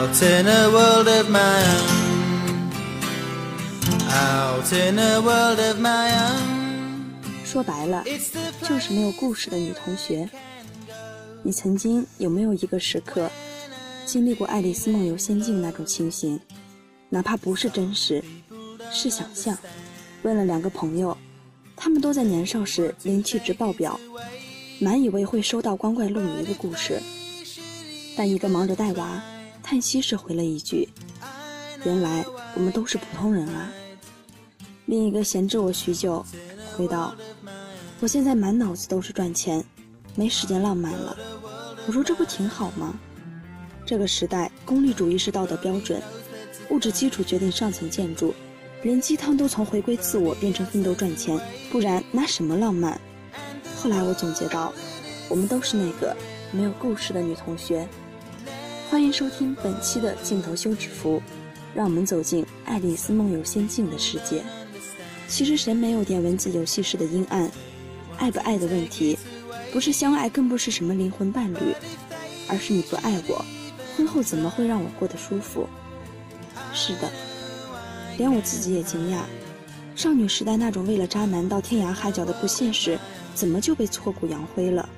[0.00, 2.70] Out in a world of my own.
[4.08, 7.44] Out in a world of my own.
[7.44, 8.02] 说白了，
[8.62, 10.26] 就是没有故事的女同学。
[11.42, 13.30] 你曾经有没有一个时刻，
[14.06, 16.40] 经历过《爱丽丝梦游仙境》那种情形？
[17.10, 18.24] 哪怕不是真实，
[18.90, 19.54] 是想象。
[20.22, 21.14] 问了两个朋友，
[21.76, 24.00] 他们都在年少时灵气值爆表，
[24.78, 27.02] 满以为会收到光怪陆离的故事。
[28.16, 29.22] 但一个忙着带娃、
[29.62, 30.88] 叹息时回了一句
[31.84, 32.24] ：“原来
[32.54, 33.70] 我们都是普通人啊。”
[34.86, 36.24] 另一个闲置我许久，
[36.76, 37.14] 回道
[38.00, 39.64] ：“我现在满脑子都是赚钱，
[40.16, 41.16] 没时间浪漫了。”
[41.86, 42.98] 我说：“这不挺好吗？
[43.86, 46.02] 这个时代功利主义是道德标准，
[46.70, 48.34] 物质基础决定上层建筑，
[48.82, 53.00] 连鸡汤都从回归自我变成奋斗赚钱，不然拿什么浪漫？”
[53.76, 54.72] 后来我总结到
[55.30, 56.16] ：“我们都是那个
[56.52, 57.88] 没有故事的女同学。”
[58.90, 61.22] 欢迎收听本期的镜头休止符，
[61.72, 64.42] 让我们走进《爱丽丝梦游仙境》的世界。
[65.28, 67.48] 其实谁没有点文字游戏式的阴暗？
[68.18, 69.16] 爱不爱的问题，
[69.72, 71.72] 不是相爱，更不是什么灵魂伴侣，
[72.48, 73.44] 而是你不爱我，
[73.96, 75.68] 婚后怎么会让我过得舒服？
[76.74, 77.08] 是的，
[78.18, 79.20] 连我自己也惊讶，
[79.94, 82.98] 少女时代那种为了渣男到天涯海角的不现实，
[83.36, 84.88] 怎么就被挫骨扬灰了？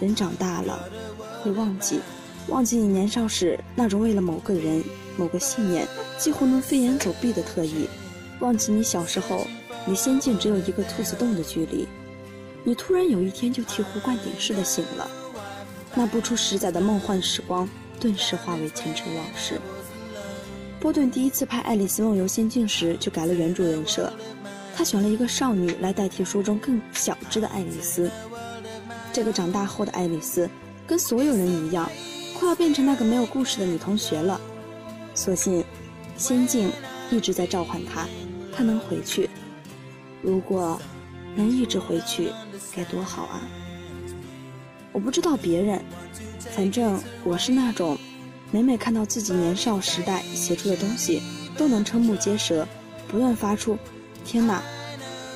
[0.00, 0.88] 人长大了，
[1.42, 2.00] 会忘记。
[2.48, 4.82] 忘记你年少时那种为了某个人、
[5.16, 7.86] 某个信念几乎能飞檐走壁的特意，
[8.40, 9.46] 忘记你小时候
[9.86, 11.86] 离仙境只有一个兔子洞的距离，
[12.64, 15.10] 你突然有一天就醍醐灌顶似的醒了，
[15.94, 17.68] 那不出十载的梦幻时光
[18.00, 19.60] 顿时化为前尘往事。
[20.80, 24.12] 波顿第一次拍《爱丽丝梦游仙境》时就改了原著人设，
[24.74, 28.10] 他选了一个少女来代替书中更小只的爱丽丝。
[29.12, 30.48] 这个长大后的爱丽丝
[30.86, 31.90] 跟所有人一样。
[32.38, 34.40] 快要变成那个没有故事的女同学了，
[35.12, 35.64] 所幸，
[36.16, 36.70] 仙境
[37.10, 38.06] 一直在召唤她，
[38.54, 39.28] 她能回去。
[40.22, 40.80] 如果
[41.34, 42.30] 能一直回去，
[42.74, 43.40] 该多好啊！
[44.92, 45.82] 我不知道别人，
[46.54, 47.98] 反正我是那种，
[48.52, 51.20] 每每看到自己年少时代写出的东西，
[51.56, 52.66] 都能瞠目结舌，
[53.08, 53.76] 不断发出
[54.24, 54.62] “天哪，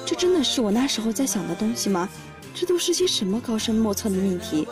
[0.06, 2.08] 这真的是我那时候在想的东西吗？
[2.54, 4.68] 这都是些什么高深莫测的命题？”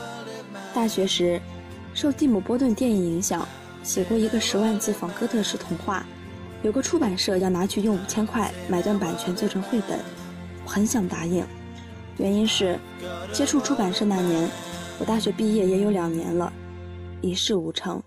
[0.72, 1.42] 大学时。
[1.92, 3.46] 受蒂姆·波顿电影影响，
[3.82, 6.06] 写过一个十万字仿哥特式童话，
[6.62, 9.98] 有个出版社要拿去用五千块买断版权做成绘本，
[10.64, 11.44] 我很想答应，
[12.18, 12.78] 原因是
[13.32, 14.48] 接触出版社那年，
[14.98, 16.52] 我大学毕业也有两年了，
[17.20, 18.02] 一事无成，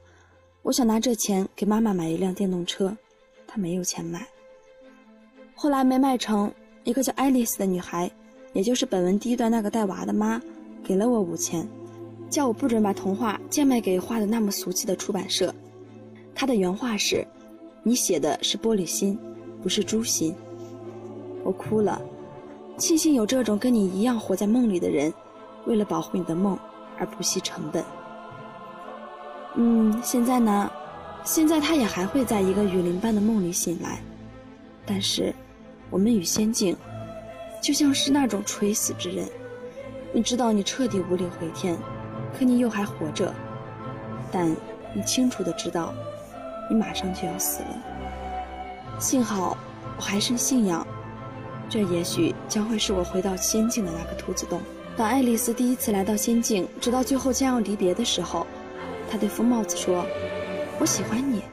[0.61, 2.95] 我想拿这钱给妈妈买一辆电动车，
[3.45, 4.25] 她没有钱买。
[5.55, 6.51] 后来没卖成，
[6.83, 8.09] 一个叫爱丽丝的女孩，
[8.53, 10.41] 也就是本文第一段那个带娃的妈，
[10.83, 11.67] 给了我五千。
[12.33, 15.53] 叫我不准把童话贱卖给画的那么俗气的出版社。
[16.33, 17.23] 他的原话是
[17.85, 19.15] ：“你写的是玻璃心，
[19.61, 20.33] 不是猪心。”
[21.45, 22.01] 我哭了，
[22.75, 25.13] 庆幸有这种跟你一样活在梦里的人，
[25.67, 26.57] 为了保护你的梦
[26.97, 27.85] 而不惜成本。
[29.53, 30.71] 嗯，现在呢？
[31.23, 34.01] 现在他也还会在一个雨林般的梦里醒来，
[34.87, 35.31] 但是，
[35.91, 36.75] 我们与仙境，
[37.61, 39.23] 就像是那种垂死之人。
[40.11, 41.77] 你知道，你彻底无力回天。
[42.37, 43.33] 可你又还活着，
[44.31, 44.55] 但
[44.93, 45.93] 你清楚的知道，
[46.69, 48.99] 你马上就要死了。
[48.99, 49.57] 幸好
[49.97, 50.85] 我还剩信仰，
[51.69, 54.61] 这也许将会是我回到仙境的那个兔子洞。
[54.95, 58.45] 当爱丽丝第一次来到仙境，直到最后将要离别的时候，
[59.09, 60.05] 她对疯帽子说
[60.79, 61.43] ：“我喜欢你。”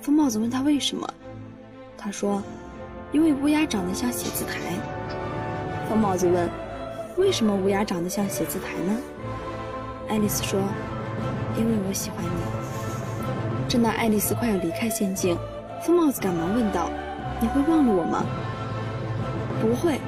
[0.00, 1.06] 疯帽子问他为什么，
[1.96, 2.42] 他说
[3.12, 4.58] ：“因为乌鸦长得像写字台。”
[5.88, 6.48] 疯帽子问
[7.18, 8.98] ：“为什么乌鸦长得像写字台呢？”
[10.12, 10.60] 爱丽丝说
[11.56, 12.30] ：“因为我喜欢你。”
[13.66, 15.38] 正当爱丽丝快要离开仙境，
[15.82, 16.90] 疯帽子赶忙问道
[17.40, 18.22] ：“你会忘了我吗
[19.62, 19.98] ？”“不会，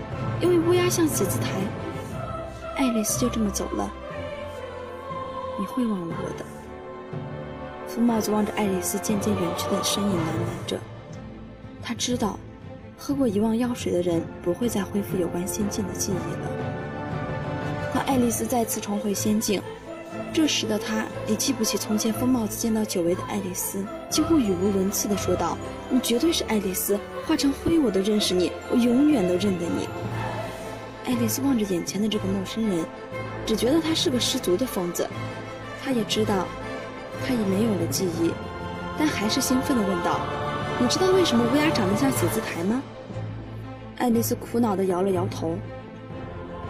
[0.42, 1.48] 因为乌鸦像写字台。”
[2.76, 3.90] 爱丽丝就这么走了。
[5.58, 6.44] “你会忘了我的。”
[7.88, 10.78] 疯帽子望着爱丽丝渐渐远去的身影喃喃着。
[11.82, 12.38] 他知道，
[12.98, 16.50] 喝过遗忘药水的人不会再恢复有关仙境的记忆了。
[17.94, 19.62] 当爱丽丝再次重回仙境。
[20.32, 25.56] 这时的他也记不起从前疯帽子见到久违的爱丽丝，几乎语无伦次地说道
[25.88, 29.88] ：“你绝对是爱丽丝，化成灰我都认识你，我永远都认得你。”
[31.06, 32.84] 爱丽丝望着眼前的这个陌生人，
[33.46, 35.08] 只觉得他是个失足的疯子。
[35.84, 36.46] 他也知道，
[37.24, 38.32] 他已没有了记忆，
[38.98, 40.18] 但还是兴奋地问道
[40.80, 42.82] ：“你知道为什么乌鸦长得像写字台吗？”
[43.98, 45.56] 爱丽丝苦恼地摇了摇头。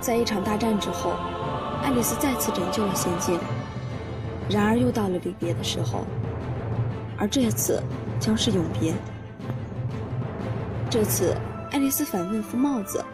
[0.00, 1.14] 在一场大战之后。
[1.84, 3.38] 爱丽丝再次拯救了仙境，
[4.48, 6.06] 然而又到了离别的时候。
[7.18, 7.80] 而这次
[8.18, 8.94] 将是永别。
[10.90, 11.36] 这次，
[11.70, 13.04] 爱丽丝反问疯帽子：“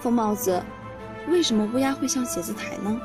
[0.00, 0.62] 疯帽子，
[1.28, 2.96] 为什么乌鸦会像写字台呢？”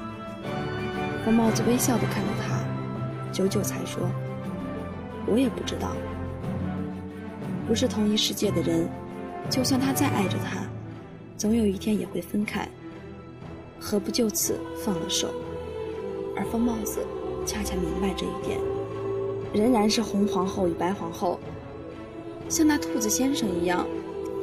[1.26, 4.08] 疯帽子微笑地看着他，久久才说
[5.26, 5.90] ：“我也不知道。
[7.68, 8.88] 不是同一世界的人，
[9.50, 10.60] 就算他再爱着她，
[11.36, 12.70] 总有一天也会分开。
[13.88, 15.28] 何不就此放了手？”
[16.36, 17.02] 而疯帽子
[17.46, 18.60] 恰恰明白这一点，
[19.54, 21.40] 仍然是红皇后与白皇后，
[22.50, 23.86] 像那兔子先生一样。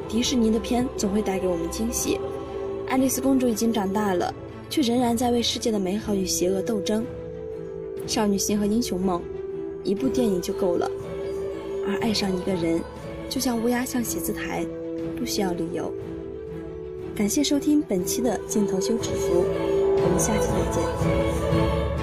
[0.09, 2.21] 迪士尼的片总会带给我们惊喜。
[2.87, 4.33] 爱丽丝公主已经长大了，
[4.71, 7.05] 却仍然在为世界的美好与邪恶斗争。
[8.07, 9.21] 少女心和英雄梦，
[9.83, 10.89] 一部电影就够了。
[11.89, 12.81] 而爱上一个人，
[13.29, 14.65] 就像乌鸦像写字台，
[15.19, 15.93] 不需要理由。
[17.15, 20.83] 感谢收听本期的镜头修止符，我们下期再
[21.97, 22.02] 见。